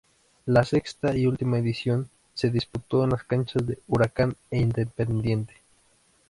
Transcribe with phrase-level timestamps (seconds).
[0.47, 5.61] La sexta y última edición se disputó en las canchas de Huracán e Independiente.